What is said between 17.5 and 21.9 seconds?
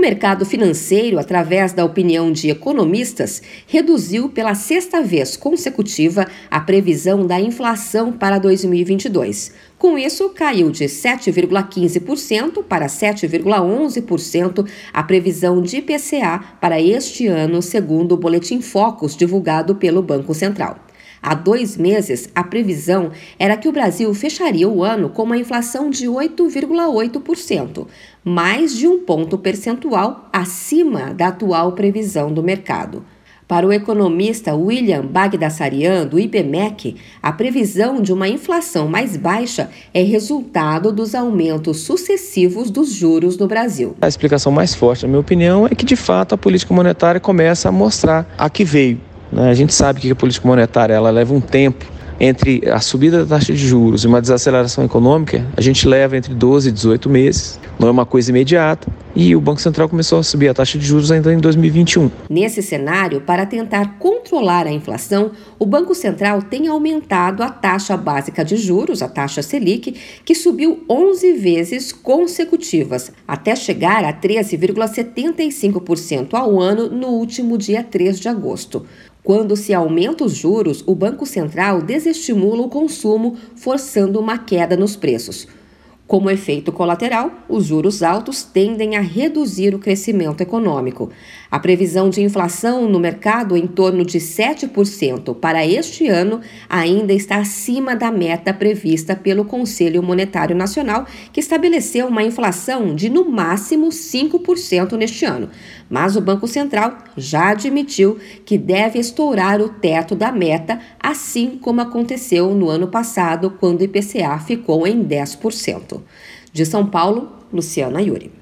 segundo o Boletim Focus divulgado pelo Banco Central. Há dois